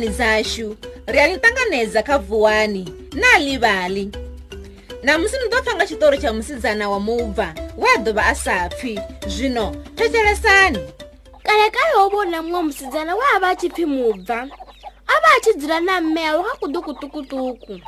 [0.00, 0.76] nhani dzashu
[1.06, 4.12] rianitanganedza kavhuwani naalivali
[5.02, 10.78] namusi nidopfanga chitori cha musidzana wa mubva wa dova asapfi zvino tetelesani
[11.42, 14.38] kale kale wovona mumwe musidzana wa ava achipfi mubva
[15.06, 17.80] ava achidzira na meya wakakutukutukutuku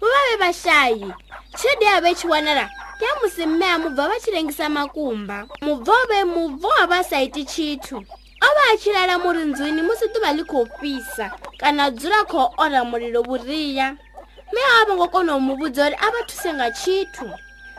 [0.00, 1.12] vuvave vashayi
[1.62, 2.70] chede yave chiwanala
[3.08, 8.04] yamusi meya mubva vachirengisa makumba mubva ove mubva wava saiti chithu
[8.40, 13.96] ava achilala murinzwini musi duva likofisa kana dzula khou ora mulilo vhuria
[14.52, 17.26] mme a vho ngo kona u mu vhudza uri a vha thuse nga tshithu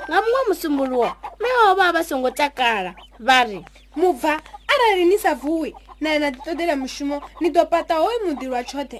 [0.07, 1.47] nga muṅwe musumbuluwo mme
[1.81, 3.59] a vha songo takala vha ri
[3.95, 8.63] mubva arali ni sa vuwi naye na ḓiṱoḓela mushumo ni ḓo paṱa hoyu muḓi lwa
[8.63, 8.99] tshoṱhe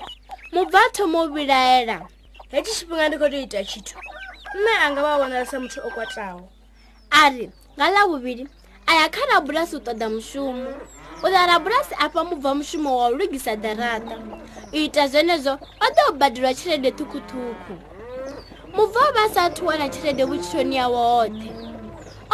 [0.54, 1.98] mubva a thoma u vhilaela
[2.52, 3.98] hetshi tshifhinga ndi khou tou ita tshithu
[4.56, 6.40] mme a nga vha vhonala sa muthu o kwataho
[7.12, 7.46] a ri
[7.76, 8.46] nga ḽa vhuvhili
[8.88, 10.70] a ya kha rabulasi u ṱoḓa mushumo
[11.24, 14.16] u ḽara bulasi afha mubva mushumo wa u lugisa darata
[14.76, 17.74] u ita zwenezwo o ḓo u badelwa tshelede ṱhukhuṱhukhu
[18.76, 21.50] mubva o vha a saathu wana tshelede vhutshitoni yawo hoṱhe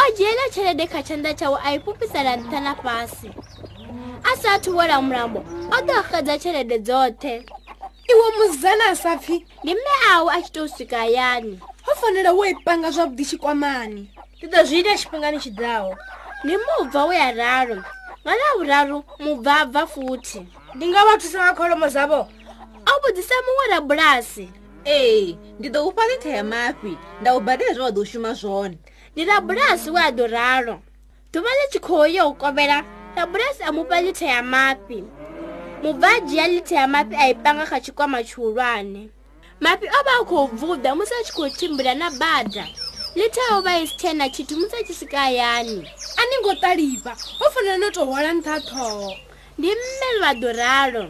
[0.01, 3.29] o dzhiela tshelede kha tshanḓa tshawe a i fhufhisela nṱha na fhasi
[4.23, 7.33] a saathu wela mulambo o ḓo xedza tshelede dzoṱhe
[8.11, 11.53] iwo muzana a sa pfhi ndi mme awe a tshi to u swika hayani
[11.85, 14.01] ho fanela wo i panga zwavhuḓi tshikwamani
[14.41, 15.91] ndi ḓo zwi ita tshifhingani tshiḓaho
[16.43, 17.77] ndi mubva we ya ralo
[18.25, 20.41] vana vuraru mubvabva futi
[20.75, 22.19] ndi nga va thusa makholomo zavo
[22.89, 24.45] o vhudzisa muṅwe ra bulasi
[24.85, 28.31] ee ndi ḓo u fa litha ya mafhi nda u badela zwe wa ḓo shuma
[28.41, 28.75] zwone
[29.13, 30.75] ndi ra bulasi we a ḓo ralo
[31.33, 32.77] ḓuvha ḽi tshi khou ya u kovela
[33.15, 34.99] ra bulasi a mufa litha ya mafhi
[35.83, 39.09] mubva a dzhiya litha ya mafhi a i panga kha tshikwama tshihulwane
[39.59, 42.65] mafhi o vha a khou bvuda musi a tshi khou tshimbila na bada
[43.15, 45.77] lithaho va isithena chitumutsa chisikayani
[46.19, 47.11] a ni ngo talipa
[47.43, 49.11] o fanela no to hola nthathoho
[49.57, 51.03] ndi mme vado ralo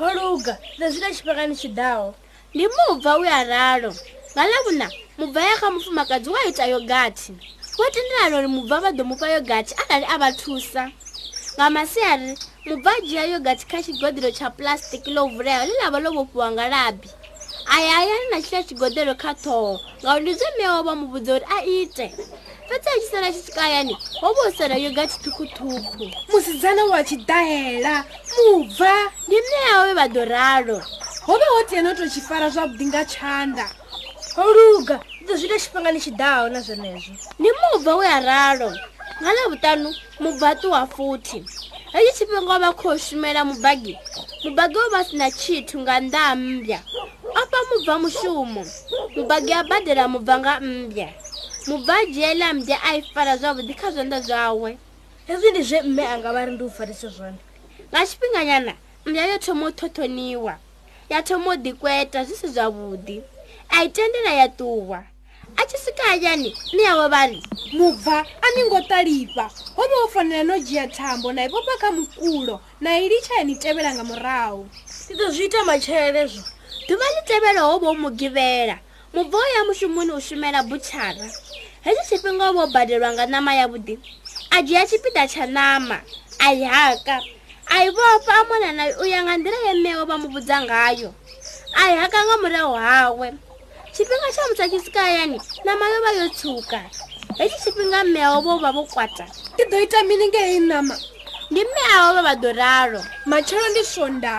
[0.00, 2.14] holuga lezwina xipekani xidaho
[2.54, 3.90] ndi mubva uya ralo
[4.34, 4.86] ngalavuna
[5.18, 7.32] mubva ya kha mufumakadzi wa ita yogati
[7.78, 10.90] wa tindiralo ri mubva va do mupa yogati arali a va thusa
[11.54, 12.34] nga masiyari
[12.66, 17.06] mubva a dyiya yogati kha xigodiro tsha pulastiki lo vulayo li lava lo vofiwa ngalabi
[17.72, 21.58] ayayani na tshila tshigoḓelo kha ṱhoho ngauri ndi zwe mia wa vha muvhudza uri a
[21.64, 22.06] ite
[22.68, 27.04] fhedzi a tshi sala tshi tshikayani ho vha u sala yo ga tshithukhuthukhu musidzana wa
[27.04, 28.04] tshidahela
[28.46, 28.94] mubva
[29.26, 30.76] ndi mea we vha ḓo ralo
[31.26, 33.64] ho vha ho tiyana u tou tshi fara zwavhuḓi nga tshanda
[34.56, 38.68] luga ndi zwi ita tshifhingani tshiḓaho na zwenezwo ndi mubva we a ralo
[39.20, 39.88] nga ḽa vhuṱanu
[40.20, 41.38] mubvaṱuwa futhi
[41.92, 43.96] hetshi tshifhinga wa vha khou shumela mubagi
[44.44, 46.78] mubagi wo vha si na tshithu nga nnḓa mmbya
[47.34, 48.64] afha mubva mushumo
[49.16, 51.08] mubagi a badela mubva nga mmbya
[51.66, 54.70] mubva a dzhiela mmbya a i fara zwavhuḓi kha zwanḓa zwawe
[55.26, 57.38] hezwi ndi zwe mme anga vha ri ndi u farisa zwone
[57.90, 58.72] nga tshifhinganyana
[59.06, 60.58] mmbya yo thoma u thothoniwa
[61.10, 63.16] ya thoma u ḓikweta zwi si zwavhuḓi
[63.70, 64.98] a i tendela ya ṱuwa
[65.56, 67.40] a tshi swika hayani mme yavo vha ri
[67.74, 69.44] mubva a ningo ṱalifa
[69.76, 73.34] ho vha wo fanela no dzhia thambo na i vopa kha mukulo na i litsha
[73.38, 74.62] ya ni tevhela nga murahu
[75.10, 76.53] ndi ḓo zwi ita matshelelezwo
[76.88, 78.76] duva litevelo ho vo mugivela
[79.14, 81.24] mubva ya muxumuni u xumela buchara
[81.84, 83.96] hexi xipinga vo badelwanga nama ya vudi
[84.50, 86.02] a dyiya xipida xa nama
[86.38, 87.16] a yhaka
[87.72, 91.10] a yi vofa amonana u ya nga ndlela yemewe va mu vudza ngayo
[91.72, 93.28] a yhaka nga murewu hawe
[93.96, 96.80] xipinga xa mutsakisikayani nama yo va yo tshuka
[97.38, 99.24] hexi xipinga mewe vo va vo kwata
[99.56, 100.96] ti doyita milinge hi nama
[101.50, 104.32] ndi mme avo vha vado ralo matshelo ndi swonda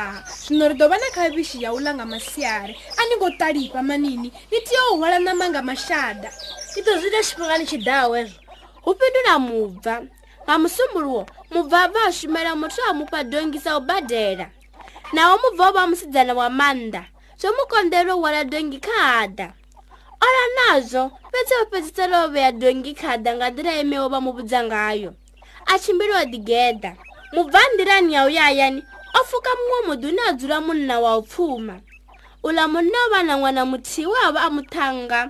[0.47, 4.29] zwino ri ḓo vha na khavishi ya uḽa nga masiari a ni ngo ṱalifha manini
[4.51, 6.29] ni tea u hwala ṋama nga mashada
[6.71, 8.39] ndi ḓo zwiita tshifhinga ni tshi daho hezwo
[8.85, 9.93] hu fhindula mubva
[10.43, 11.21] nga musumbuluwo
[11.53, 14.45] mubva a bva a shumela muthu a mufha dongisa u badela
[15.13, 17.03] naho mubva o vha musidzana wa maanḓa
[17.39, 19.47] zwo mu konḓelwe u hwala dongi kha ada
[20.25, 24.59] ola nazo fhedzi o fhedzisela o vheya dongi khada nga nḓila imewo vha mu vhudza
[24.65, 25.11] ngayo
[25.65, 26.95] a tshimbiliwa digeda
[27.33, 28.83] mubvandirani ya u yayani
[29.21, 31.75] o pfuka muṅwe muḓi une a dzula munna wa u pfuma
[32.45, 35.21] uḽa munna o vha na ṅwana muthihi we a vha a muthanga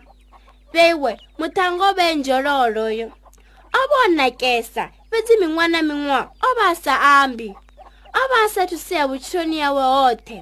[0.73, 6.65] veiwe muthanga o vhe njololoyo o vha o nakesa fhedzi miṅwaa na miṅwaa o vha
[6.69, 6.93] a sa
[7.23, 10.37] ambi o vha a sathu sea vhutshiloni yawe hoṱhe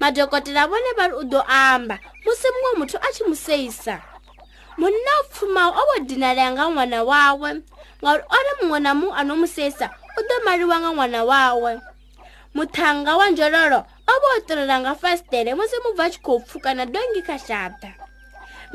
[0.00, 3.94] madokotela vhone vha ri u ḓo amba musi muṅwe muthu a tshi mu seisa
[4.78, 7.50] monna o pfumago o bo dinalega ngwana wawe
[8.04, 11.72] ngauri o re mongwe na mo a no mosesa o do mariwanga ngwana wawe
[12.56, 17.22] muthanga wa njololo o bo o tirelanga fastele musi mubva a tshi khou pfukana dongi
[17.24, 17.90] kha xata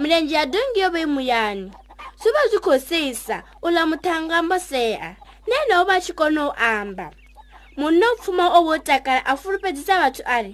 [0.01, 1.69] milenje ya dongi yo vei muyani
[2.17, 5.15] swi va swi khou sisa u la muthanga mosea
[5.45, 7.11] na yena o va a tshi kona u amba
[7.77, 10.53] munna o pfumago o vo o takala a fulupedzisa vathu a ri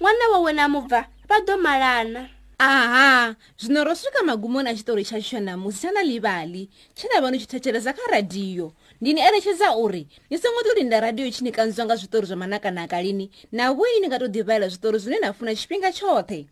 [0.00, 2.26] n'wana wa wena mubva va do malana
[2.60, 9.20] aha zvino ro svika magumoni achitori chacho namusi chana livali chinava nochitecheresa kha radhiyo ndini
[9.20, 15.92] erechedza uri nisongo tirinda radhiyo chinikanzwanga zvitori zvamanakanaka lini navoi ningatodhivaira zvitori zvine nhafuna chipinga
[15.92, 16.46] chothe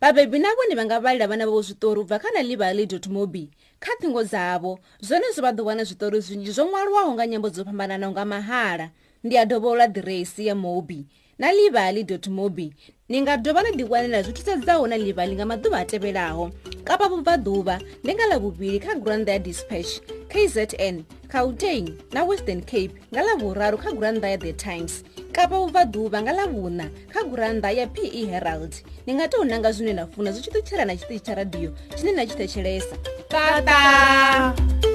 [0.00, 3.50] vabhebhi navo ni vanga valira vana vavo zvitori ubva kana livali mobi
[3.82, 8.90] kha thingo dzavo zvonezvo vadhowana zvitori zvinji zvomwariwa unga nyambo dzopambananaunga mahala
[9.24, 11.06] ndiyadhovola dhiresi yemobi
[11.38, 12.74] na livali mobi
[13.08, 16.50] ni nga dovha na ḓiwanela zwithusa dza hona livali nga maḓuvha a tevhelaho
[16.84, 23.22] kapa vubvaḓuvha ndi nga ḽavhuvhili kha granda ya dispatch kzn cautain na western cape nga
[23.22, 28.74] ḽavhuraru kha granda ya the times kapa vubvaḓuvha nga ḽavhuna kha granda ya pe herald
[29.06, 32.12] ni nga tou nanga zwine na funa zwi tshi ṱutshela na tshiṱitshi tsha radio tshine
[32.12, 32.96] na tshi thetshelesa
[33.30, 34.87] tata, tata.